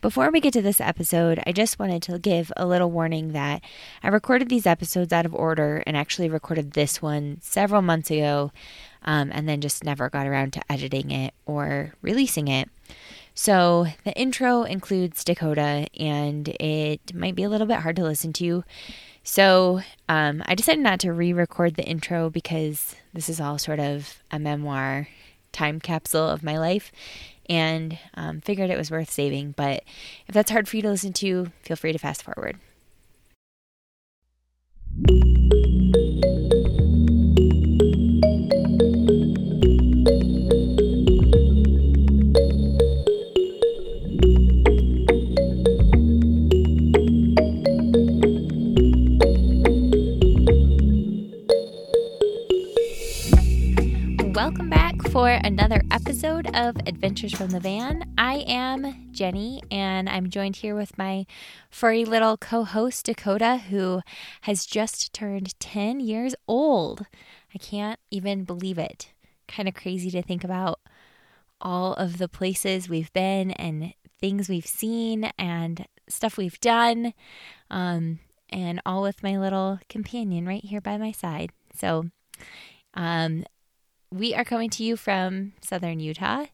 [0.00, 3.62] Before we get to this episode, I just wanted to give a little warning that
[4.00, 8.52] I recorded these episodes out of order and actually recorded this one several months ago
[9.02, 12.68] um, and then just never got around to editing it or releasing it.
[13.34, 18.32] So the intro includes Dakota and it might be a little bit hard to listen
[18.34, 18.62] to.
[19.24, 23.80] So um, I decided not to re record the intro because this is all sort
[23.80, 25.08] of a memoir
[25.58, 26.92] time capsule of my life
[27.48, 29.54] and um, figured it was worth saving.
[29.56, 29.82] But
[30.26, 32.58] if that's hard for you to listen to, feel free to fast forward.
[55.18, 58.08] For another episode of Adventures from the Van.
[58.16, 61.26] I am Jenny, and I'm joined here with my
[61.70, 64.00] furry little co host, Dakota, who
[64.42, 67.04] has just turned 10 years old.
[67.52, 69.12] I can't even believe it.
[69.48, 70.78] Kind of crazy to think about
[71.60, 77.12] all of the places we've been and things we've seen and stuff we've done,
[77.72, 78.20] um,
[78.50, 81.50] and all with my little companion right here by my side.
[81.74, 82.04] So,
[82.94, 83.42] um,
[84.10, 86.46] we are coming to you from southern Utah,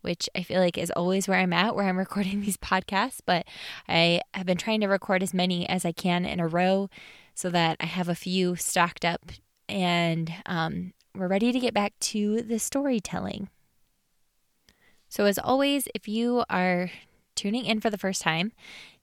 [0.00, 3.20] which I feel like is always where I'm at, where I'm recording these podcasts.
[3.24, 3.46] But
[3.88, 6.88] I have been trying to record as many as I can in a row
[7.34, 9.32] so that I have a few stocked up
[9.68, 13.48] and um, we're ready to get back to the storytelling.
[15.08, 16.90] So, as always, if you are
[17.34, 18.52] tuning in for the first time,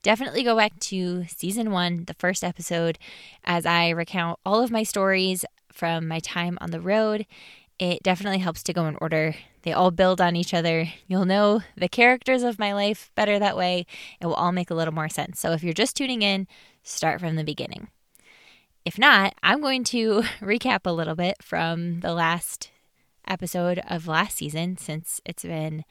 [0.03, 2.97] definitely go back to season one, the first episode,
[3.43, 7.25] as I recount all of my stories from my time on the road
[7.79, 9.35] it definitely helps to go in order.
[9.61, 10.89] They all build on each other.
[11.07, 13.85] You'll know the characters of my life better that way.
[14.19, 15.39] It will all make a little more sense.
[15.39, 16.47] So if you're just tuning in,
[16.83, 17.89] start from the beginning.
[18.83, 22.71] If not, I'm going to recap a little bit from the last
[23.27, 25.83] episode of last season since it's been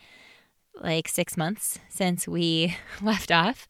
[0.75, 3.69] like six months since we left off.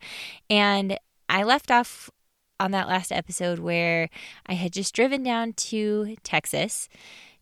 [0.48, 0.98] And
[1.28, 2.10] I left off
[2.58, 4.08] on that last episode where
[4.46, 6.88] I had just driven down to Texas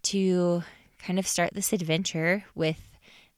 [0.05, 0.63] to
[0.99, 2.81] kind of start this adventure with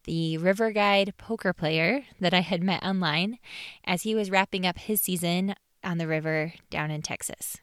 [0.04, 3.38] the river guide poker player that I had met online
[3.84, 7.58] as he was wrapping up his season on the river down in Texas.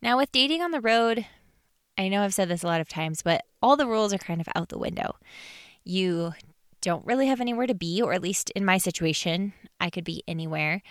[0.00, 1.26] Now, with dating on the road,
[1.96, 4.40] I know I've said this a lot of times, but all the rules are kind
[4.40, 5.16] of out the window.
[5.84, 6.32] You
[6.80, 10.24] don't really have anywhere to be, or at least in my situation, I could be
[10.26, 10.82] anywhere.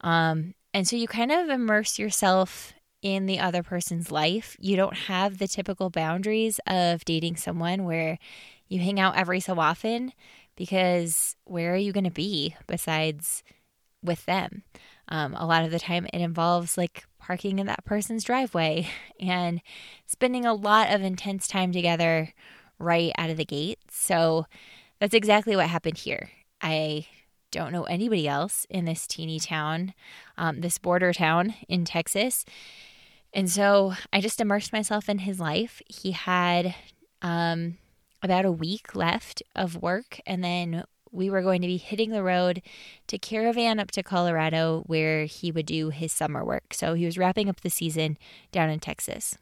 [0.00, 2.72] Um, and so you kind of immerse yourself
[3.06, 4.56] in the other person's life.
[4.58, 8.18] You don't have the typical boundaries of dating someone where
[8.66, 10.12] you hang out every so often
[10.56, 13.44] because where are you going to be besides
[14.02, 14.64] with them?
[15.06, 18.88] Um, a lot of the time, it involves like parking in that person's driveway
[19.20, 19.60] and
[20.06, 22.34] spending a lot of intense time together
[22.80, 23.78] right out of the gate.
[23.88, 24.46] So
[24.98, 26.30] that's exactly what happened here.
[26.60, 27.06] I
[27.52, 29.94] don't know anybody else in this teeny town,
[30.36, 32.44] um, this border town in Texas.
[33.36, 35.82] And so I just immersed myself in his life.
[35.88, 36.74] He had
[37.20, 37.76] um,
[38.22, 42.22] about a week left of work, and then we were going to be hitting the
[42.22, 42.62] road
[43.08, 46.72] to caravan up to Colorado where he would do his summer work.
[46.72, 48.16] So he was wrapping up the season
[48.52, 49.36] down in Texas.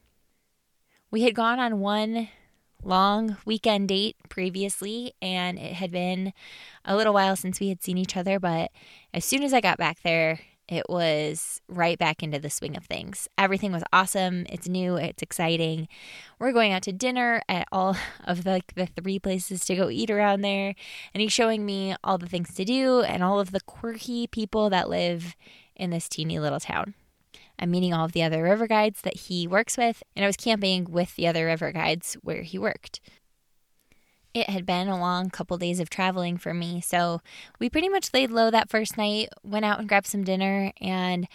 [1.09, 2.27] We had gone on one
[2.83, 6.33] long weekend date previously, and it had been
[6.83, 8.41] a little while since we had seen each other.
[8.41, 8.71] But
[9.13, 12.85] as soon as I got back there, it was right back into the swing of
[12.85, 13.27] things.
[13.37, 14.45] Everything was awesome.
[14.49, 14.95] It's new.
[14.95, 15.87] It's exciting.
[16.39, 17.95] We're going out to dinner at all
[18.25, 20.73] of the, like the three places to go eat around there.
[21.13, 24.69] And he's showing me all the things to do and all of the quirky people
[24.71, 25.35] that live
[25.75, 26.95] in this teeny little town.
[27.59, 30.35] I'm meeting all of the other river guides that he works with, and I was
[30.35, 32.99] camping with the other river guides where he worked
[34.35, 36.81] it had been a long couple days of traveling for me.
[36.81, 37.21] So
[37.57, 41.27] we pretty much laid low that first night, went out and grabbed some dinner, and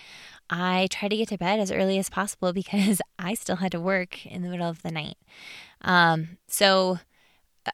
[0.50, 3.80] I tried to get to bed as early as possible because I still had to
[3.80, 5.16] work in the middle of the night.
[5.80, 6.98] Um, so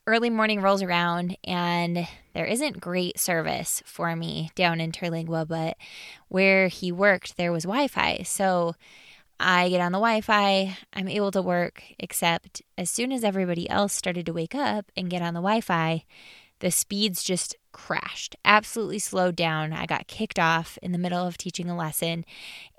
[0.06, 5.76] early morning rolls around and there isn't great service for me down in Terlingua, but
[6.28, 8.23] where he worked, there was Wi Fi.
[8.23, 8.75] So
[9.38, 13.69] I get on the Wi Fi, I'm able to work, except as soon as everybody
[13.69, 16.05] else started to wake up and get on the Wi Fi,
[16.61, 19.73] the speeds just crashed, absolutely slowed down.
[19.73, 22.25] I got kicked off in the middle of teaching a lesson,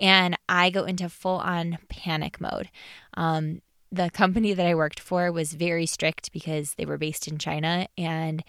[0.00, 2.70] and I go into full on panic mode.
[3.14, 3.62] Um,
[3.92, 7.86] the company that I worked for was very strict because they were based in China,
[7.96, 8.42] and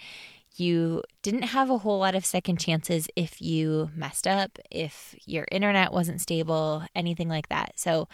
[0.60, 5.46] you didn't have a whole lot of second chances if you messed up, if your
[5.52, 7.74] internet wasn't stable, anything like that.
[7.76, 8.08] So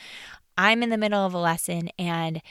[0.57, 2.41] I'm in the middle of a lesson and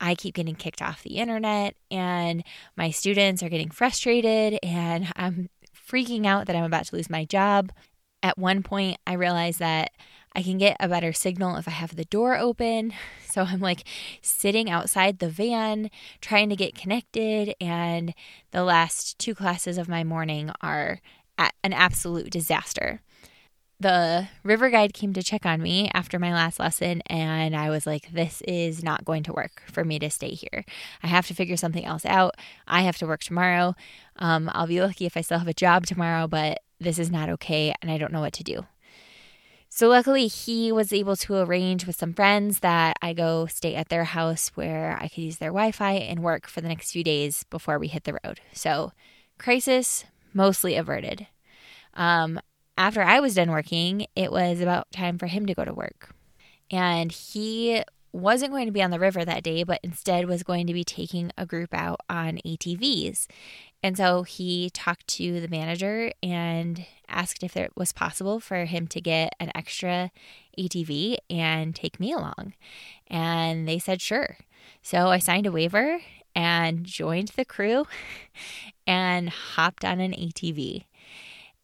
[0.00, 2.42] I keep getting kicked off the internet, and
[2.76, 7.24] my students are getting frustrated, and I'm freaking out that I'm about to lose my
[7.24, 7.70] job.
[8.20, 9.92] At one point, I realized that
[10.34, 12.92] I can get a better signal if I have the door open.
[13.32, 13.84] So I'm like
[14.20, 15.88] sitting outside the van
[16.20, 17.54] trying to get connected.
[17.62, 18.12] And
[18.50, 21.00] the last two classes of my morning are
[21.38, 23.00] an absolute disaster.
[23.80, 27.84] The river guide came to check on me after my last lesson, and I was
[27.84, 30.64] like, This is not going to work for me to stay here.
[31.02, 32.36] I have to figure something else out.
[32.68, 33.74] I have to work tomorrow.
[34.16, 37.28] Um, I'll be lucky if I still have a job tomorrow, but this is not
[37.30, 38.66] okay, and I don't know what to do.
[39.82, 43.88] So, luckily, he was able to arrange with some friends that I go stay at
[43.88, 47.02] their house where I could use their Wi Fi and work for the next few
[47.02, 48.40] days before we hit the road.
[48.52, 48.92] So,
[49.38, 51.26] crisis mostly averted.
[51.94, 52.38] Um,
[52.78, 56.14] after I was done working, it was about time for him to go to work.
[56.70, 57.82] And he
[58.12, 60.84] wasn't going to be on the river that day, but instead was going to be
[60.84, 63.26] taking a group out on ATVs.
[63.82, 68.86] And so he talked to the manager and asked if it was possible for him
[68.88, 70.10] to get an extra
[70.58, 72.54] ATV and take me along.
[73.08, 74.38] And they said sure.
[74.82, 76.00] So I signed a waiver
[76.34, 77.86] and joined the crew
[78.86, 80.84] and hopped on an ATV.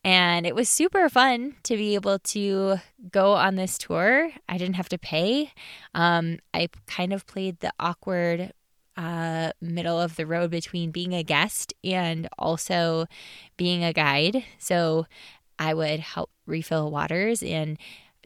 [0.05, 2.79] And it was super fun to be able to
[3.11, 4.31] go on this tour.
[4.49, 5.53] I didn't have to pay.
[5.95, 8.53] Um, I kind of played the awkward
[8.99, 13.07] uh, middle of the road between being a guest and also
[13.57, 14.45] being a guide.
[14.59, 15.07] So
[15.59, 17.79] I would help refill waters and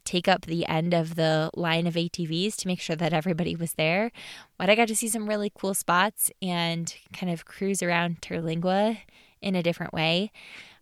[0.04, 3.74] take up the end of the line of ATVs to make sure that everybody was
[3.74, 4.10] there.
[4.58, 8.98] But I got to see some really cool spots and kind of cruise around Terlingua
[9.42, 10.32] in a different way.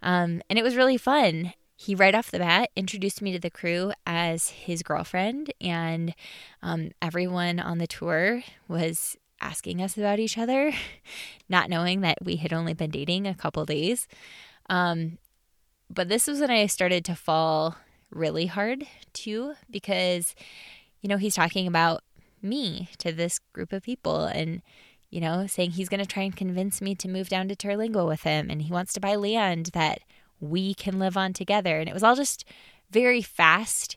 [0.02, 1.52] Um, and it was really fun.
[1.76, 6.14] He, right off the bat, introduced me to the crew as his girlfriend, and
[6.62, 10.72] um, everyone on the tour was asking us about each other,
[11.48, 14.06] not knowing that we had only been dating a couple days.
[14.69, 15.19] Um,
[15.88, 17.76] but this was when I started to fall
[18.10, 20.34] really hard too, because,
[21.00, 22.02] you know, he's talking about
[22.42, 24.62] me to this group of people and,
[25.10, 28.06] you know, saying he's going to try and convince me to move down to Terlingua
[28.06, 30.00] with him and he wants to buy land that
[30.40, 31.78] we can live on together.
[31.78, 32.44] And it was all just
[32.90, 33.96] very fast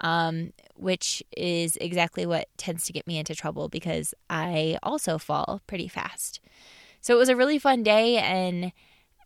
[0.00, 5.62] um, which is exactly what tends to get me into trouble because I also fall
[5.66, 6.40] pretty fast.
[7.00, 8.16] So it was a really fun day.
[8.16, 8.72] And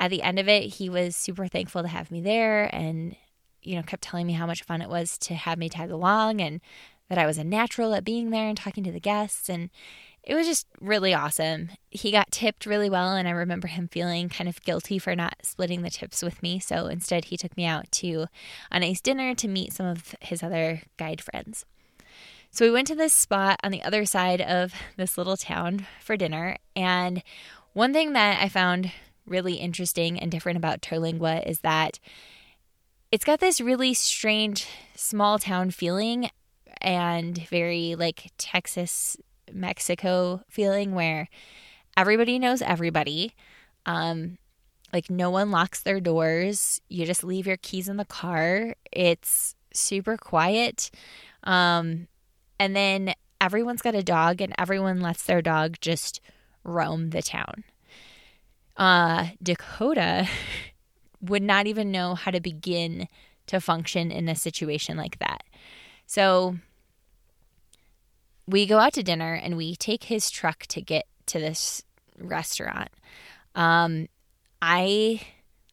[0.00, 3.16] at the end of it, he was super thankful to have me there and,
[3.62, 6.40] you know, kept telling me how much fun it was to have me tag along
[6.40, 6.60] and
[7.08, 9.48] that I was a natural at being there and talking to the guests.
[9.48, 9.70] And
[10.22, 11.70] it was just really awesome.
[11.90, 15.36] He got tipped really well, and I remember him feeling kind of guilty for not
[15.42, 16.58] splitting the tips with me.
[16.58, 18.26] So instead, he took me out to
[18.70, 21.64] a nice dinner to meet some of his other guide friends.
[22.50, 26.16] So we went to this spot on the other side of this little town for
[26.16, 26.56] dinner.
[26.74, 27.22] And
[27.72, 28.90] one thing that I found
[29.26, 31.98] really interesting and different about Terlingua is that
[33.12, 36.30] it's got this really strange small town feeling
[36.80, 39.16] and very like Texas
[39.52, 41.28] Mexico feeling where
[41.96, 43.34] everybody knows everybody.
[43.86, 44.38] Um,
[44.92, 46.80] like no one locks their doors.
[46.88, 48.74] You just leave your keys in the car.
[48.92, 50.90] It's super quiet.
[51.44, 52.08] Um,
[52.58, 56.20] and then everyone's got a dog and everyone lets their dog just
[56.64, 57.64] roam the town.
[58.76, 60.28] Uh, Dakota
[61.20, 63.08] would not even know how to begin
[63.46, 65.42] to function in a situation like that.
[66.06, 66.58] So
[68.48, 71.82] we go out to dinner and we take his truck to get to this
[72.18, 72.88] restaurant.
[73.54, 74.08] Um,
[74.62, 75.20] I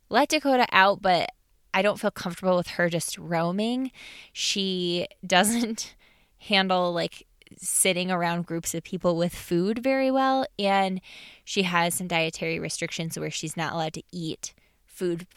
[0.10, 1.30] let Dakota out, but
[1.74, 3.92] I don't feel comfortable with her just roaming.
[4.34, 5.96] She doesn't
[6.38, 7.26] handle like
[7.58, 10.46] sitting around groups of people with food very well.
[10.60, 11.00] And
[11.46, 14.54] she has some dietary restrictions where she's not allowed to eat
[14.86, 15.28] food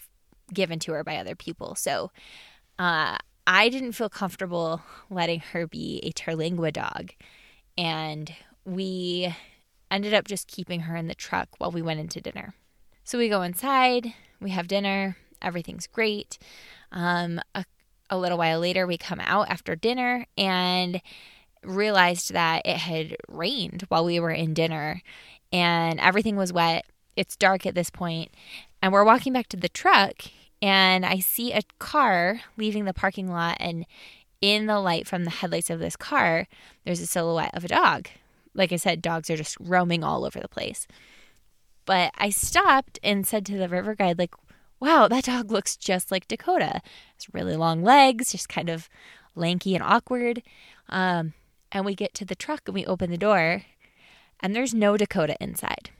[0.52, 1.76] given to her by other people.
[1.76, 2.10] So
[2.78, 3.18] uh,
[3.50, 7.12] I didn't feel comfortable letting her be a Terlingua dog.
[7.78, 8.30] And
[8.66, 9.34] we
[9.90, 12.52] ended up just keeping her in the truck while we went into dinner.
[13.04, 16.36] So we go inside, we have dinner, everything's great.
[16.92, 17.64] Um, a,
[18.10, 21.00] a little while later, we come out after dinner and
[21.64, 25.00] realized that it had rained while we were in dinner
[25.50, 26.84] and everything was wet.
[27.16, 28.30] It's dark at this point,
[28.82, 30.24] and we're walking back to the truck
[30.60, 33.86] and I see a car leaving the parking lot, and
[34.40, 36.46] in the light from the headlights of this car,
[36.84, 38.08] there's a silhouette of a dog.
[38.54, 40.86] Like I said, dogs are just roaming all over the place.
[41.86, 44.34] But I stopped and said to the river guide, like,
[44.80, 46.80] wow, that dog looks just like Dakota.
[47.14, 48.88] It's really long legs, just kind of
[49.34, 50.42] lanky and awkward.
[50.88, 51.34] Um,
[51.70, 53.62] and we get to the truck and we open the door,
[54.40, 55.90] and there's no Dakota inside.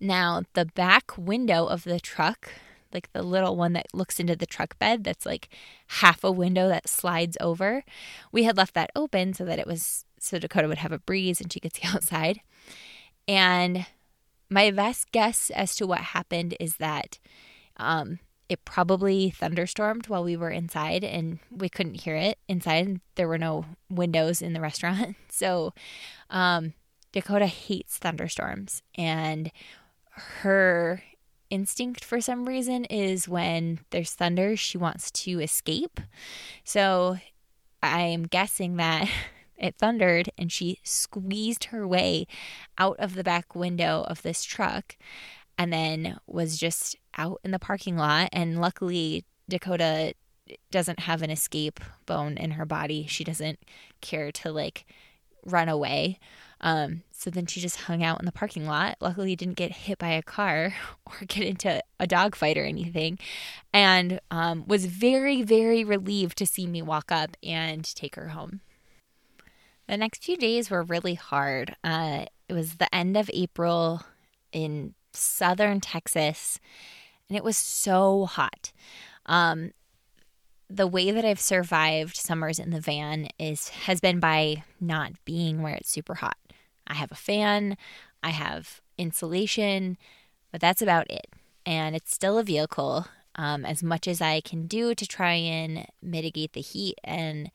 [0.00, 2.50] Now, the back window of the truck,
[2.94, 5.48] like the little one that looks into the truck bed, that's like
[5.88, 7.84] half a window that slides over,
[8.30, 11.40] we had left that open so that it was so Dakota would have a breeze
[11.40, 12.40] and she could see outside.
[13.26, 13.86] And
[14.50, 17.18] my best guess as to what happened is that
[17.76, 18.18] um,
[18.48, 23.00] it probably thunderstormed while we were inside and we couldn't hear it inside.
[23.14, 25.16] There were no windows in the restaurant.
[25.32, 25.72] So
[26.28, 26.74] um,
[27.10, 28.82] Dakota hates thunderstorms.
[28.96, 29.50] And
[30.12, 31.02] her
[31.52, 36.00] instinct for some reason is when there's thunder, she wants to escape.
[36.64, 37.18] So
[37.82, 39.08] I'm guessing that
[39.58, 42.26] it thundered and she squeezed her way
[42.78, 44.96] out of the back window of this truck
[45.58, 48.30] and then was just out in the parking lot.
[48.32, 50.14] And luckily, Dakota
[50.70, 53.06] doesn't have an escape bone in her body.
[53.06, 53.58] She doesn't
[54.00, 54.86] care to like
[55.44, 56.18] run away.
[56.60, 58.96] Um, so then she just hung out in the parking lot.
[59.00, 60.74] Luckily, didn't get hit by a car
[61.06, 63.18] or get into a dog fight or anything,
[63.72, 68.60] and um, was very, very relieved to see me walk up and take her home.
[69.86, 71.76] The next few days were really hard.
[71.84, 74.02] Uh, it was the end of April
[74.50, 76.58] in southern Texas,
[77.28, 78.72] and it was so hot.
[79.26, 79.72] Um,
[80.68, 85.62] the way that I've survived summers in the van is has been by not being
[85.62, 86.36] where it's super hot.
[86.86, 87.76] I have a fan,
[88.22, 89.96] I have insulation,
[90.50, 91.26] but that's about it.
[91.64, 93.06] And it's still a vehicle.
[93.34, 97.50] Um, as much as I can do to try and mitigate the heat and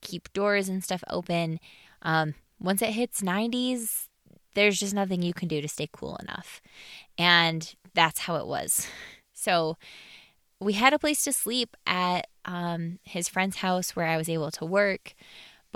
[0.00, 1.58] keep doors and stuff open,
[2.02, 4.06] um, once it hits 90s,
[4.54, 6.62] there's just nothing you can do to stay cool enough.
[7.18, 8.86] And that's how it was.
[9.38, 9.76] So
[10.60, 14.50] we had a place to sleep at um, his friend's house where I was able
[14.52, 15.14] to work.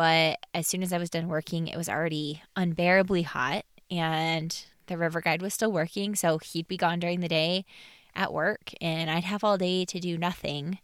[0.00, 4.96] But as soon as I was done working, it was already unbearably hot, and the
[4.96, 6.14] river guide was still working.
[6.14, 7.66] So he'd be gone during the day
[8.14, 10.78] at work, and I'd have all day to do nothing.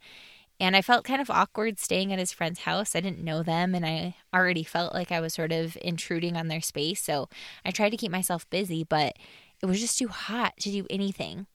[0.61, 2.95] And I felt kind of awkward staying at his friend's house.
[2.95, 6.49] I didn't know them, and I already felt like I was sort of intruding on
[6.49, 7.01] their space.
[7.03, 7.31] So
[7.65, 9.17] I tried to keep myself busy, but
[9.63, 11.47] it was just too hot to do anything.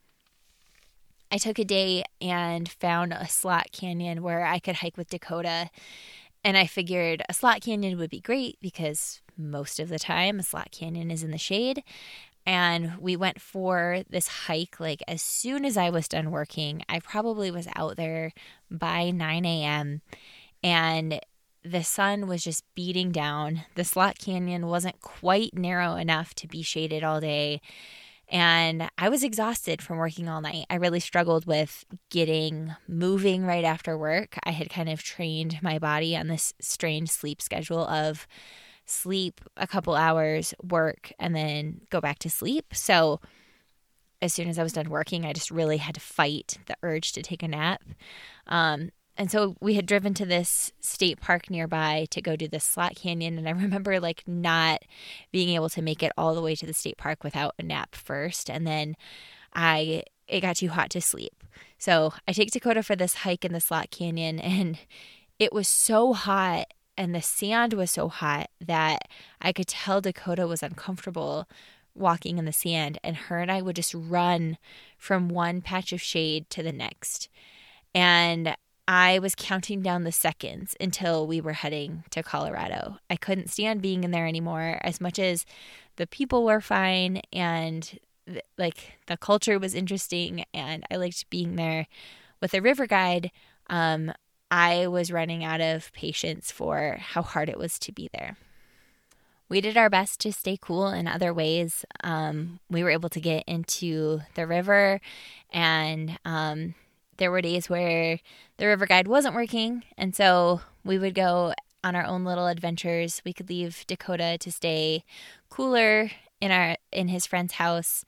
[1.32, 5.70] I took a day and found a slot canyon where I could hike with Dakota.
[6.43, 10.43] And I figured a slot canyon would be great because most of the time a
[10.43, 11.83] slot canyon is in the shade.
[12.45, 16.83] And we went for this hike like as soon as I was done working.
[16.89, 18.33] I probably was out there
[18.71, 20.01] by 9 a.m.
[20.63, 21.21] And
[21.63, 23.65] the sun was just beating down.
[23.75, 27.62] The slot canyon wasn't quite narrow enough to be shaded all day.
[28.31, 30.65] And I was exhausted from working all night.
[30.69, 34.38] I really struggled with getting moving right after work.
[34.45, 38.25] I had kind of trained my body on this strange sleep schedule of
[38.85, 42.73] sleep a couple hours, work, and then go back to sleep.
[42.73, 43.19] So
[44.21, 47.11] as soon as I was done working, I just really had to fight the urge
[47.13, 47.81] to take a nap.
[48.47, 52.60] Um, and so we had driven to this state park nearby to go do the
[52.60, 54.84] slot canyon and i remember like not
[55.32, 57.96] being able to make it all the way to the state park without a nap
[57.96, 58.96] first and then
[59.53, 61.44] i it got too hot to sleep.
[61.77, 64.80] So i take dakota for this hike in the slot canyon and
[65.39, 69.08] it was so hot and the sand was so hot that
[69.41, 71.48] i could tell dakota was uncomfortable
[71.94, 74.58] walking in the sand and her and i would just run
[74.98, 77.27] from one patch of shade to the next.
[77.94, 78.56] And
[78.93, 82.98] I was counting down the seconds until we were heading to Colorado.
[83.10, 85.45] I couldn't stand being in there anymore as much as
[85.95, 87.98] the people were fine and
[88.57, 91.88] like the culture was interesting and I liked being there
[92.41, 93.31] with a river guide.
[93.69, 94.12] Um,
[94.51, 98.36] I was running out of patience for how hard it was to be there.
[99.48, 101.86] We did our best to stay cool in other ways.
[102.03, 105.00] Um, we were able to get into the river
[105.50, 106.75] and um,
[107.21, 108.19] there were days where
[108.57, 109.83] the river guide wasn't working.
[109.95, 113.21] And so we would go on our own little adventures.
[113.23, 115.03] We could leave Dakota to stay
[115.47, 116.09] cooler
[116.41, 118.03] in our in his friend's house.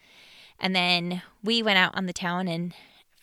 [0.60, 2.74] And then we went out on the town and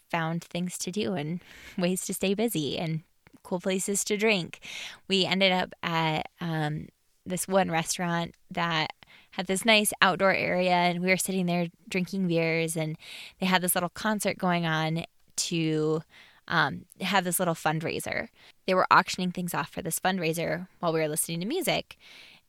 [0.09, 1.40] found things to do and
[1.76, 3.00] ways to stay busy and
[3.42, 4.61] cool places to drink.
[5.09, 6.87] We ended up at um,
[7.26, 8.92] this one restaurant that
[9.32, 12.97] had this nice outdoor area and we were sitting there drinking beers and
[13.40, 15.04] they had this little concert going on
[15.49, 16.02] to
[16.49, 18.28] um, have this little fundraiser.
[18.66, 21.97] They were auctioning things off for this fundraiser while we were listening to music.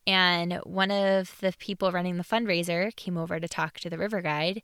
[0.07, 4.21] And one of the people running the fundraiser came over to talk to the river
[4.21, 4.63] guide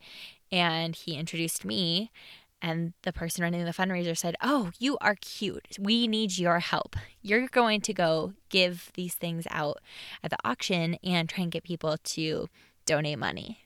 [0.51, 2.11] and he introduced me.
[2.59, 5.77] And the person running the fundraiser said, Oh, you are cute.
[5.79, 6.95] We need your help.
[7.21, 9.77] You're going to go give these things out
[10.23, 12.49] at the auction and try and get people to
[12.87, 13.59] donate money.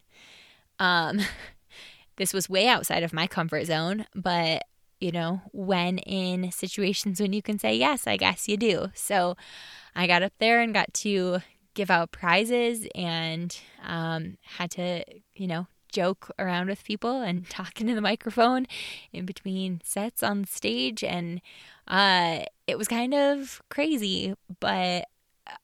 [0.78, 1.22] Um,
[2.18, 4.64] this was way outside of my comfort zone, but
[5.00, 8.92] you know, when in situations when you can say yes, I guess you do.
[8.94, 9.36] So
[9.96, 11.40] I got up there and got to
[11.74, 15.04] give out prizes and um, had to,
[15.34, 18.68] you know, joke around with people and talk into the microphone
[19.12, 21.04] in between sets on stage.
[21.04, 21.42] And
[21.88, 25.08] uh, it was kind of crazy, but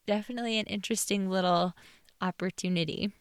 [0.05, 1.73] definitely an interesting little
[2.21, 3.13] opportunity.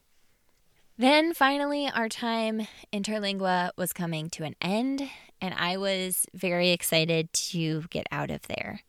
[0.99, 5.11] Then finally, our time in Terlingua was coming to an end,
[5.43, 8.81] and I was very excited to get out of there.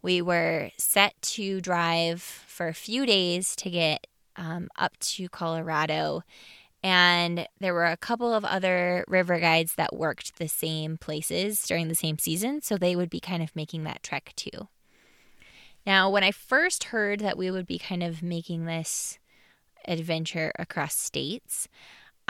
[0.00, 6.22] We were set to drive for a few days to get um, up to Colorado,
[6.82, 11.88] and there were a couple of other river guides that worked the same places during
[11.88, 14.68] the same season, so they would be kind of making that trek too.
[15.84, 19.18] Now, when I first heard that we would be kind of making this
[19.86, 21.68] adventure across states,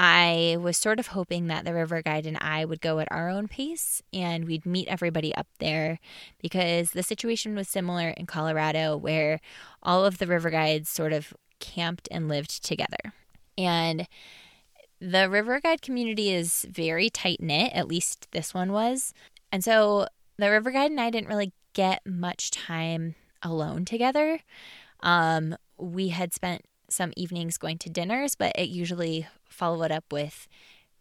[0.03, 3.29] I was sort of hoping that the river guide and I would go at our
[3.29, 5.99] own pace and we'd meet everybody up there
[6.41, 9.41] because the situation was similar in Colorado where
[9.83, 13.13] all of the river guides sort of camped and lived together.
[13.59, 14.09] And
[15.01, 19.13] the river guide community is very tight knit, at least this one was.
[19.53, 20.07] And so
[20.39, 24.41] the river guide and I didn't really get much time alone together.
[25.01, 30.49] Um, we had spent some evenings going to dinners, but it usually followed up with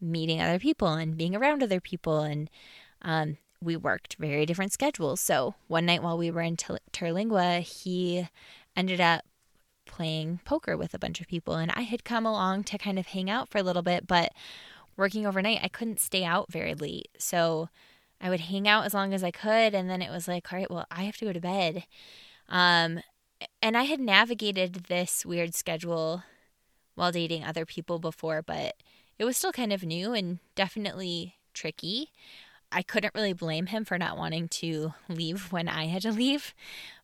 [0.02, 2.22] meeting other people and being around other people.
[2.22, 2.50] And
[3.02, 5.20] um, we worked very different schedules.
[5.22, 8.28] So one night while we were in Terlingua, he
[8.76, 9.26] ended up
[9.86, 11.56] playing poker with a bunch of people.
[11.56, 14.32] And I had come along to kind of hang out for a little bit, but
[14.96, 17.10] working overnight, I couldn't stay out very late.
[17.18, 17.70] So
[18.22, 19.74] I would hang out as long as I could.
[19.74, 21.86] And then it was like, all right, well, I have to go to bed.
[22.48, 23.02] Um,
[23.62, 26.24] and I had navigated this weird schedule
[26.96, 28.76] while dating other people before, but
[29.18, 32.10] it was still kind of new and definitely tricky.
[32.72, 36.54] I couldn't really blame him for not wanting to leave when I had to leave.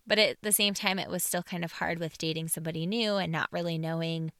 [0.05, 3.15] But at the same time, it was still kind of hard with dating somebody new
[3.15, 4.31] and not really knowing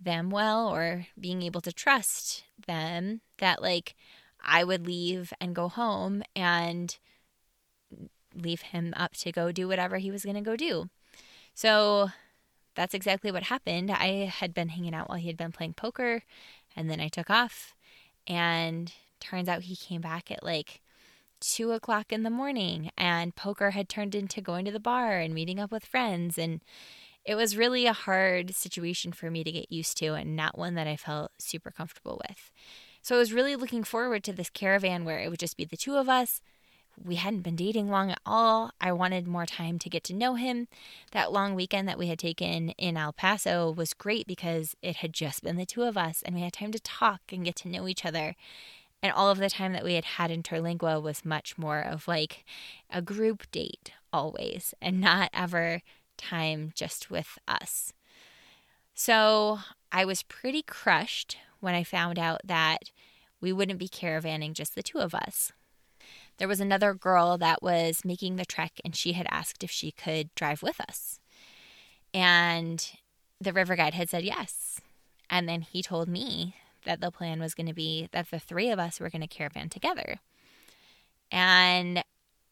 [0.00, 3.94] them well or being able to trust them that, like,
[4.44, 6.98] I would leave and go home and
[8.34, 10.88] leave him up to go do whatever he was going to go do.
[11.54, 12.10] So
[12.74, 13.90] that's exactly what happened.
[13.90, 16.22] I had been hanging out while he had been playing poker,
[16.76, 17.74] and then I took off.
[18.26, 20.80] And turns out he came back at like
[21.40, 25.34] two o'clock in the morning, and poker had turned into going to the bar and
[25.34, 26.38] meeting up with friends.
[26.38, 26.62] And
[27.24, 30.74] it was really a hard situation for me to get used to, and not one
[30.74, 32.50] that I felt super comfortable with.
[33.02, 35.76] So I was really looking forward to this caravan where it would just be the
[35.76, 36.40] two of us
[37.04, 38.72] we hadn't been dating long at all.
[38.80, 40.68] I wanted more time to get to know him.
[41.12, 45.12] That long weekend that we had taken in El Paso was great because it had
[45.12, 47.68] just been the two of us and we had time to talk and get to
[47.68, 48.36] know each other.
[49.02, 52.06] And all of the time that we had had in Terlingua was much more of
[52.06, 52.44] like
[52.88, 55.82] a group date always and not ever
[56.16, 57.92] time just with us.
[58.94, 59.58] So
[59.90, 62.90] I was pretty crushed when I found out that
[63.40, 65.52] we wouldn't be caravanning just the two of us
[66.42, 69.92] there was another girl that was making the trek and she had asked if she
[69.92, 71.20] could drive with us.
[72.12, 72.84] And
[73.40, 74.80] the river guide had said yes.
[75.30, 78.70] And then he told me that the plan was going to be that the three
[78.70, 80.16] of us were going to caravan together.
[81.30, 82.02] And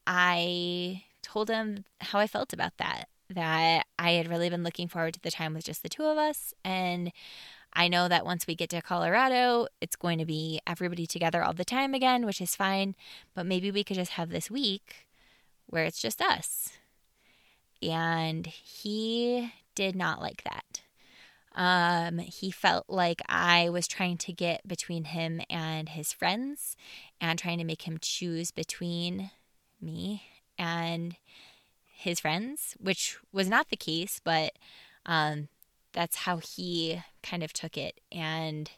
[0.07, 5.15] I told him how I felt about that, that I had really been looking forward
[5.15, 6.55] to the time with just the two of us.
[6.65, 7.11] And
[7.73, 11.53] I know that once we get to Colorado, it's going to be everybody together all
[11.53, 12.95] the time again, which is fine.
[13.35, 15.07] But maybe we could just have this week
[15.67, 16.71] where it's just us.
[17.83, 20.83] And he did not like that.
[21.55, 26.77] Um, he felt like I was trying to get between him and his friends
[27.21, 29.31] and trying to make him choose between
[29.81, 30.23] me
[30.59, 31.17] and
[31.87, 34.53] his friends, which was not the case, but
[35.07, 35.49] um,
[35.93, 38.01] that's how he kind of took it.
[38.13, 38.71] And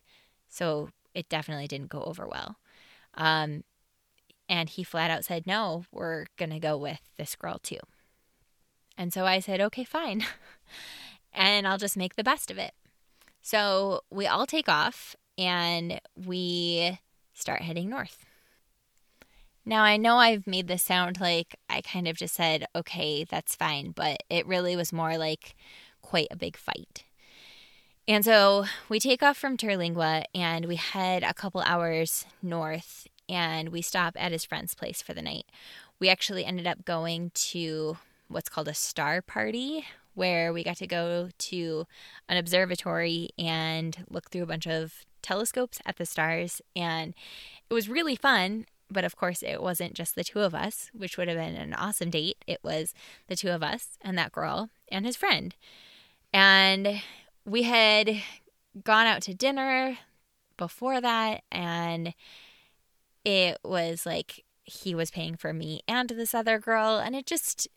[0.48, 2.56] so it definitely didn't go over well.
[3.14, 3.64] Um,
[4.48, 7.78] and he flat out said, No, we're going to go with this girl too.
[8.96, 10.24] And so I said, Okay, fine.
[11.32, 12.74] and I'll just make the best of it.
[13.40, 16.98] So we all take off and we
[17.32, 18.24] start heading north.
[19.64, 23.54] Now, I know I've made this sound like I kind of just said, okay, that's
[23.54, 25.54] fine, but it really was more like
[26.12, 27.04] quite a big fight.
[28.06, 33.70] And so we take off from Terlingua and we head a couple hours north and
[33.70, 35.46] we stop at his friend's place for the night.
[35.98, 37.96] We actually ended up going to
[38.28, 41.86] what's called a star party, where we got to go to
[42.28, 46.60] an observatory and look through a bunch of telescopes at the stars.
[46.76, 47.14] And
[47.70, 48.66] it was really fun.
[48.90, 51.72] But of course, it wasn't just the two of us, which would have been an
[51.72, 52.44] awesome date.
[52.46, 52.92] It was
[53.28, 55.54] the two of us and that girl and his friend.
[56.32, 57.02] And
[57.44, 58.22] we had
[58.84, 59.98] gone out to dinner
[60.56, 62.14] before that, and
[63.24, 67.68] it was like he was paying for me and this other girl, and it just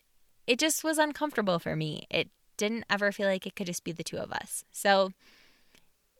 [0.48, 2.08] it just was uncomfortable for me.
[2.10, 4.64] It didn't ever feel like it could just be the two of us.
[4.72, 5.12] So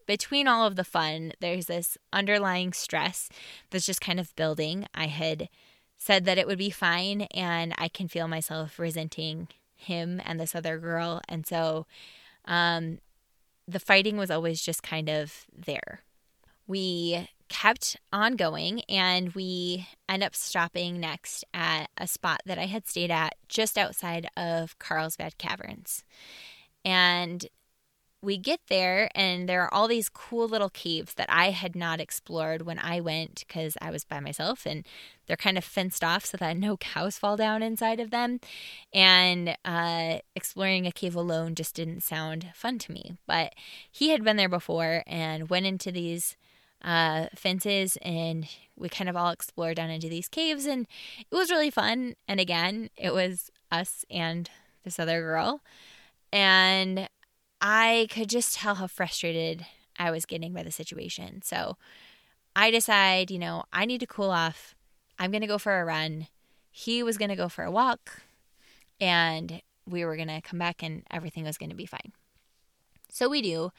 [0.06, 3.30] between all of the fun, there's this underlying stress
[3.70, 4.88] that's just kind of building.
[4.94, 5.50] I had
[5.98, 10.56] said that it would be fine, and I can feel myself resenting him and this
[10.56, 11.22] other girl.
[11.28, 11.86] And so
[12.48, 13.00] um,
[13.68, 16.02] the fighting was always just kind of there.
[16.68, 22.66] We kept on going and we end up stopping next at a spot that I
[22.66, 26.04] had stayed at just outside of Carlsbad Caverns.
[26.84, 27.46] And
[28.22, 32.00] we get there and there are all these cool little caves that I had not
[32.00, 34.86] explored when I went because I was by myself and
[35.28, 38.40] they're kind of fenced off so that no cows fall down inside of them.
[38.94, 43.18] And uh, exploring a cave alone just didn't sound fun to me.
[43.28, 43.54] But
[43.92, 46.36] he had been there before and went into these
[46.84, 50.88] uh, fences and we kind of all explored down into these caves and
[51.20, 52.16] it was really fun.
[52.28, 54.50] And again, it was us and
[54.84, 55.62] this other girl.
[56.32, 57.08] And
[57.68, 59.66] I could just tell how frustrated
[59.98, 61.42] I was getting by the situation.
[61.42, 61.78] So
[62.56, 64.76] I decide, you know, I need to cool off.
[65.18, 66.28] I'm going to go for a run.
[66.70, 68.22] He was going to go for a walk.
[69.02, 72.12] And we were going to come back and everything was going to be fine.
[73.10, 73.72] So we do.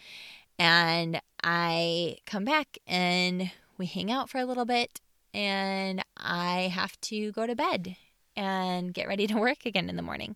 [0.59, 5.01] And I come back and we hang out for a little bit.
[5.33, 7.94] And I have to go to bed
[8.35, 10.35] and get ready to work again in the morning.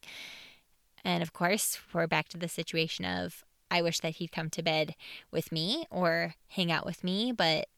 [1.04, 4.62] And of course, we're back to the situation of I wish that he'd come to
[4.62, 4.94] bed
[5.30, 7.68] with me or hang out with me, but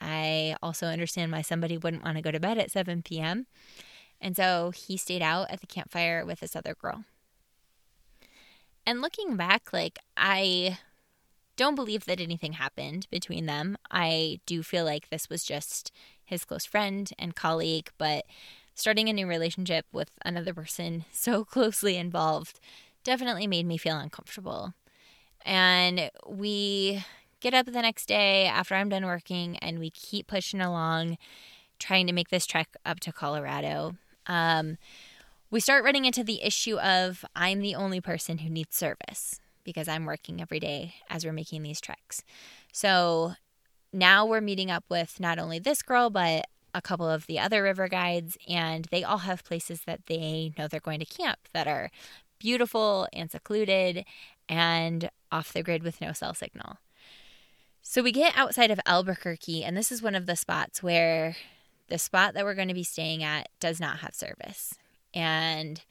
[0.00, 3.46] I also understand why somebody wouldn't want to go to bed at 7 p.m.
[4.20, 7.04] And so he stayed out at the campfire with this other girl.
[8.86, 10.78] And looking back, like, I
[11.56, 13.76] don't believe that anything happened between them.
[13.90, 15.92] I do feel like this was just
[16.24, 18.24] his close friend and colleague, but
[18.74, 22.60] starting a new relationship with another person so closely involved
[23.04, 24.74] definitely made me feel uncomfortable.
[25.44, 27.04] And we
[27.40, 31.18] get up the next day after I'm done working and we keep pushing along,
[31.78, 33.96] trying to make this trek up to Colorado.
[34.26, 34.78] Um,
[35.50, 39.88] we start running into the issue of I'm the only person who needs service because
[39.88, 42.22] I'm working every day as we're making these treks.
[42.72, 43.34] So
[43.92, 47.62] now we're meeting up with not only this girl, but a couple of the other
[47.62, 51.66] river guides, and they all have places that they know they're going to camp that
[51.66, 51.90] are
[52.38, 54.04] beautiful and secluded
[54.48, 56.78] and off the grid with no cell signal.
[57.82, 61.36] So we get outside of Albuquerque, and this is one of the spots where
[61.88, 64.74] the spot that we're going to be staying at does not have service.
[65.12, 65.82] And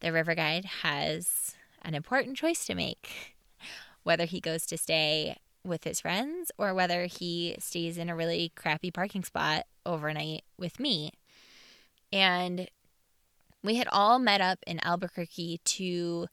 [0.00, 3.34] the river guide has an important choice to make
[4.02, 8.52] whether he goes to stay with his friends or whether he stays in a really
[8.54, 11.10] crappy parking spot overnight with me.
[12.12, 12.68] And
[13.62, 16.26] we had all met up in Albuquerque to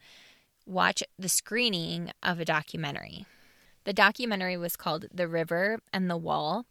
[0.65, 3.25] watch the screening of a documentary.
[3.83, 6.65] The documentary was called The River and the Wall,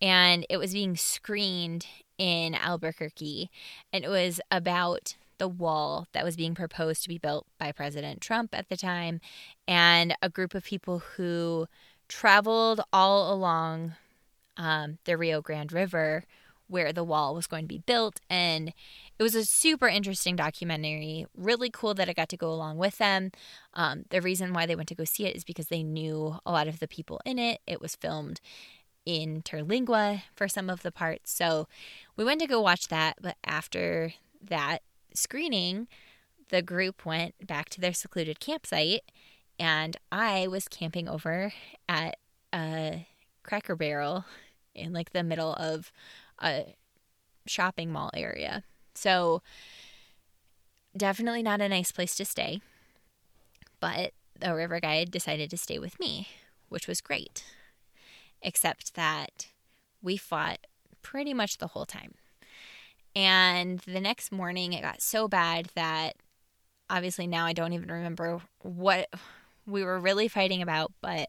[0.00, 1.86] and it was being screened
[2.18, 3.50] in Albuquerque.
[3.92, 8.20] And it was about the wall that was being proposed to be built by President
[8.20, 9.20] Trump at the time,
[9.66, 11.66] and a group of people who
[12.12, 13.94] traveled all along
[14.58, 16.24] um, the Rio Grande River
[16.68, 18.20] where the wall was going to be built.
[18.28, 18.72] And
[19.18, 21.26] it was a super interesting documentary.
[21.34, 23.32] Really cool that I got to go along with them.
[23.72, 26.52] Um, the reason why they went to go see it is because they knew a
[26.52, 27.60] lot of the people in it.
[27.66, 28.40] It was filmed
[29.06, 31.32] in Terlingua for some of the parts.
[31.32, 31.66] So
[32.16, 33.16] we went to go watch that.
[33.20, 34.82] But after that
[35.14, 35.88] screening,
[36.50, 39.02] the group went back to their secluded campsite.
[39.58, 41.52] And I was camping over
[41.88, 42.16] at
[42.54, 43.06] a
[43.42, 44.24] cracker barrel
[44.74, 45.92] in like the middle of
[46.40, 46.74] a
[47.46, 48.64] shopping mall area.
[48.94, 49.42] So,
[50.96, 52.60] definitely not a nice place to stay.
[53.80, 56.28] But the river guide decided to stay with me,
[56.68, 57.44] which was great.
[58.40, 59.48] Except that
[60.02, 60.66] we fought
[61.02, 62.14] pretty much the whole time.
[63.14, 66.16] And the next morning, it got so bad that
[66.88, 69.08] obviously now I don't even remember what
[69.66, 71.28] we were really fighting about, but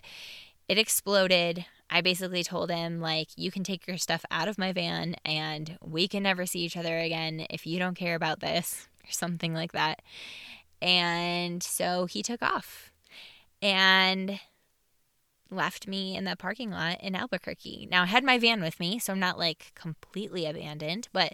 [0.68, 1.66] it exploded.
[1.90, 5.78] I basically told him, like, you can take your stuff out of my van and
[5.82, 9.54] we can never see each other again if you don't care about this, or something
[9.54, 10.02] like that.
[10.82, 12.92] And so he took off
[13.62, 14.40] and
[15.50, 17.88] left me in the parking lot in Albuquerque.
[17.92, 21.34] Now, I had my van with me, so I'm not like completely abandoned, but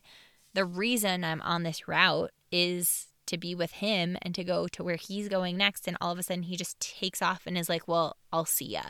[0.53, 4.84] the reason I'm on this route is to be with him and to go to
[4.84, 5.88] where he's going next.
[5.88, 8.65] And all of a sudden, he just takes off and is like, Well, I'll see
[8.65, 8.84] ya.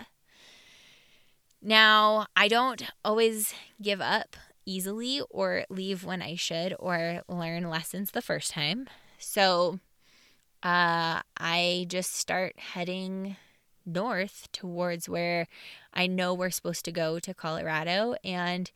[1.61, 8.11] Now, I don't always give up easily or leave when I should or learn lessons
[8.11, 8.87] the first time.
[9.17, 9.79] So
[10.63, 13.35] uh, I just start heading
[13.85, 15.47] north towards where
[15.93, 18.71] I know we're supposed to go to Colorado and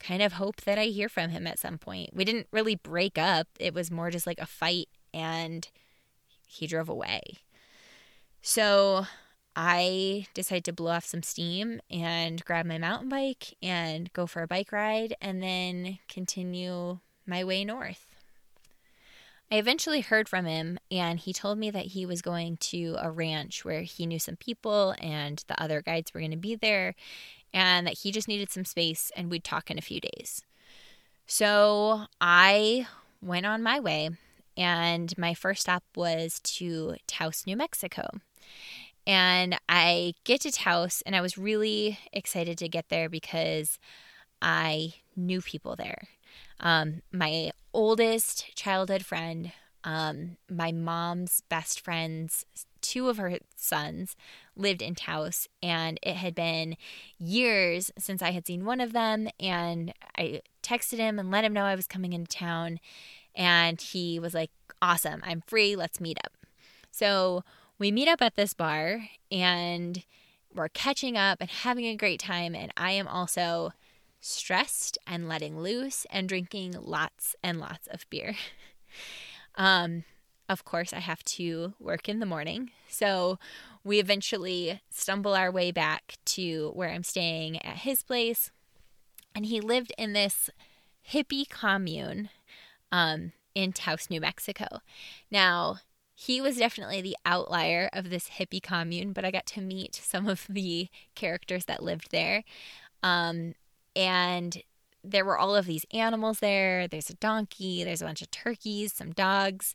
[0.00, 2.10] kind of hope that I hear from him at some point.
[2.12, 5.68] We didn't really break up, it was more just like a fight, and
[6.46, 7.22] he drove away.
[8.42, 9.06] So
[9.54, 14.42] I decided to blow off some steam and grab my mountain bike and go for
[14.42, 18.06] a bike ride and then continue my way north.
[19.50, 23.10] I eventually heard from him, and he told me that he was going to a
[23.10, 26.94] ranch where he knew some people and the other guides were going to be there,
[27.54, 30.42] and that he just needed some space and we'd talk in a few days.
[31.26, 32.86] So I
[33.22, 34.10] went on my way,
[34.58, 38.08] and my first stop was to Taos, New Mexico.
[39.06, 43.78] And I get to Taos, and I was really excited to get there because
[44.42, 46.08] I knew people there.
[46.60, 49.52] Um, my oldest childhood friend,
[49.84, 52.44] um, my mom's best friends,
[52.82, 54.16] two of her sons
[54.56, 56.76] lived in Taos, and it had been
[57.18, 59.28] years since I had seen one of them.
[59.40, 62.80] And I texted him and let him know I was coming into town,
[63.38, 64.50] and he was like,
[64.82, 66.32] Awesome, I'm free, let's meet up.
[66.90, 67.42] So
[67.78, 70.04] we meet up at this bar, and
[70.54, 72.54] we're catching up and having a great time.
[72.54, 73.72] And I am also
[74.20, 78.34] stressed and letting loose and drinking lots and lots of beer.
[79.54, 80.04] um,
[80.48, 82.70] of course, I have to work in the morning.
[82.88, 83.38] So
[83.84, 88.50] we eventually stumble our way back to where I'm staying at his place.
[89.34, 90.50] And he lived in this
[91.12, 92.30] hippie commune
[92.92, 94.66] um, in Taos, New Mexico.
[95.30, 95.78] Now,
[96.14, 100.26] he was definitely the outlier of this hippie commune, but I got to meet some
[100.26, 102.42] of the characters that lived there.
[103.02, 103.54] Um,
[103.94, 104.62] and
[105.04, 106.88] there were all of these animals there.
[106.88, 109.74] There's a donkey, there's a bunch of turkeys, some dogs.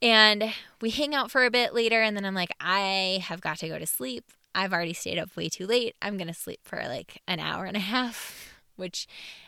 [0.00, 3.58] And we hang out for a bit later, and then I'm like, I have got
[3.58, 4.24] to go to sleep.
[4.54, 5.94] I've already stayed up way too late.
[6.00, 9.06] I'm going to sleep for like an hour and a half, which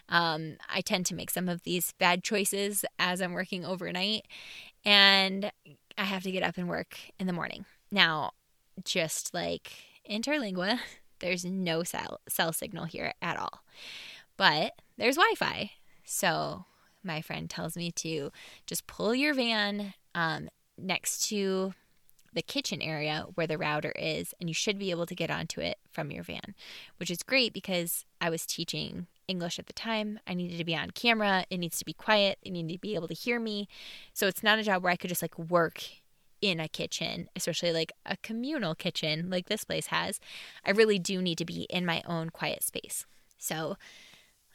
[0.09, 4.27] um, I tend to make some of these bad choices as I'm working overnight.
[4.85, 5.51] And
[5.97, 7.65] I have to get up and work in the morning.
[7.91, 8.33] Now,
[8.85, 9.73] just like
[10.05, 10.79] in Terlingua,
[11.21, 13.63] there's no cell, cell signal here at all.
[14.37, 15.73] But there's Wi Fi.
[16.05, 16.65] So
[17.03, 18.31] my friend tells me to
[18.67, 21.75] just pull your van um, next to
[22.33, 25.61] the kitchen area where the router is, and you should be able to get onto
[25.61, 26.55] it from your van,
[26.99, 30.19] which is great because I was teaching English at the time.
[30.27, 31.47] I needed to be on camera.
[31.49, 32.39] It needs to be quiet.
[32.45, 33.69] They need to be able to hear me.
[34.13, 35.83] So it's not a job where I could just like work
[36.41, 40.21] in a kitchen, especially like a communal kitchen like this place has,
[40.65, 43.07] I really do need to be in my own quiet space.
[43.39, 43.77] So,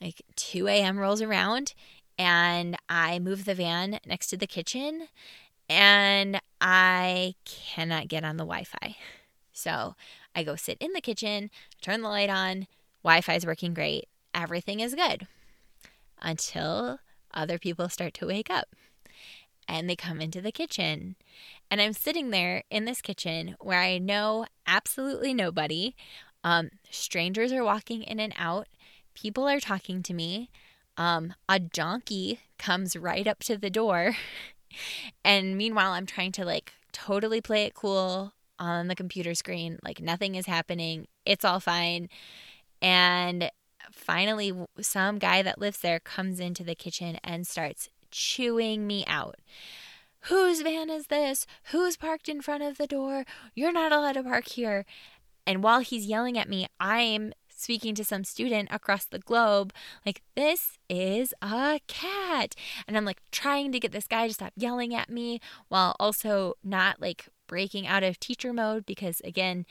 [0.02, 0.98] like 2 a.m.
[0.98, 1.74] rolls around
[2.18, 5.08] and I move the van next to the kitchen
[5.70, 8.96] and I cannot get on the Wi Fi.
[9.54, 9.96] So,
[10.36, 11.50] I go sit in the kitchen,
[11.82, 12.68] turn the light on,
[13.04, 15.28] Wi Fi is working great, everything is good
[16.22, 17.00] until
[17.34, 18.68] other people start to wake up
[19.68, 21.16] and they come into the kitchen
[21.72, 25.96] and I'm sitting there in this kitchen where I know absolutely nobody.
[26.44, 28.68] Um, strangers are walking in and out.
[29.16, 30.50] People are talking to me.
[30.98, 34.16] Um, a donkey comes right up to the door.
[35.26, 39.80] and meanwhile, I'm trying to like totally play it cool on the computer screen.
[39.84, 41.08] Like nothing is happening.
[41.26, 42.10] It's all fine.
[42.82, 43.50] And
[43.92, 49.36] finally, some guy that lives there comes into the kitchen and starts chewing me out.
[50.22, 51.46] Whose van is this?
[51.72, 53.26] Who's parked in front of the door?
[53.54, 54.86] You're not allowed to park here.
[55.46, 59.74] And while he's yelling at me, I'm speaking to some student across the globe,
[60.06, 62.56] like, this is a cat.
[62.88, 66.56] And I'm like trying to get this guy to stop yelling at me while also
[66.64, 69.66] not like breaking out of teacher mode because, again,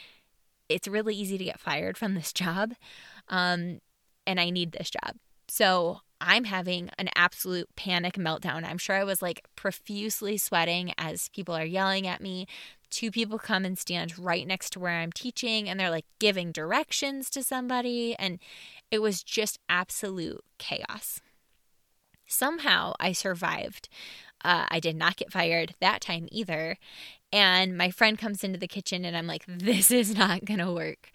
[0.69, 2.75] it's really easy to get fired from this job.
[3.29, 3.81] Um,
[4.27, 5.17] and I need this job.
[5.49, 8.65] So I'm having an absolute panic meltdown.
[8.65, 12.47] I'm sure I was like profusely sweating as people are yelling at me.
[12.91, 16.53] Two people come and stand right next to where I'm teaching, and they're like giving
[16.53, 18.15] directions to somebody.
[18.17, 18.39] And
[18.91, 21.21] it was just absolute chaos.
[22.27, 23.89] Somehow I survived.
[24.45, 26.79] Uh, I did not get fired that time either.
[27.33, 30.73] And my friend comes into the kitchen, and I'm like, this is not going to
[30.73, 31.11] work.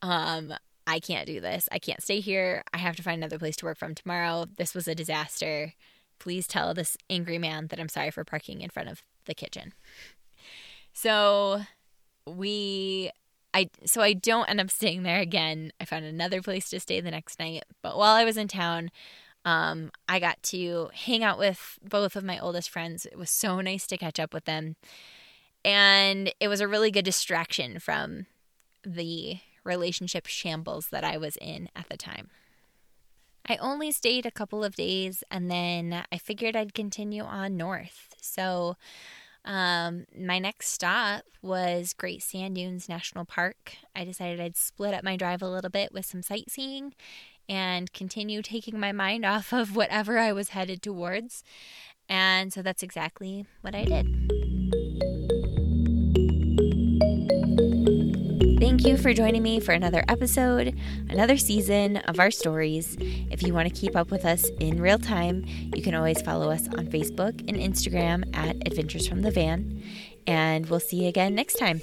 [0.00, 0.54] Um,
[0.90, 1.68] I can't do this.
[1.70, 2.64] I can't stay here.
[2.74, 4.46] I have to find another place to work from tomorrow.
[4.56, 5.74] This was a disaster.
[6.18, 9.72] Please tell this angry man that I'm sorry for parking in front of the kitchen.
[10.92, 11.62] So
[12.26, 13.12] we
[13.54, 15.72] I so I don't end up staying there again.
[15.80, 17.62] I found another place to stay the next night.
[17.82, 18.90] But while I was in town,
[19.44, 23.06] um, I got to hang out with both of my oldest friends.
[23.06, 24.74] It was so nice to catch up with them.
[25.64, 28.26] And it was a really good distraction from
[28.82, 32.28] the relationship shambles that I was in at the time.
[33.48, 38.14] I only stayed a couple of days and then I figured I'd continue on north.
[38.20, 38.76] So,
[39.44, 43.72] um, my next stop was Great Sand Dunes National Park.
[43.96, 46.94] I decided I'd split up my drive a little bit with some sightseeing
[47.48, 51.42] and continue taking my mind off of whatever I was headed towards.
[52.08, 54.39] And so that's exactly what I did.
[58.80, 60.74] Thank you for joining me for another episode,
[61.10, 62.96] another season of our stories.
[62.98, 66.50] If you want to keep up with us in real time, you can always follow
[66.50, 69.82] us on Facebook and Instagram at Adventures from the Van.
[70.26, 71.82] And we'll see you again next time.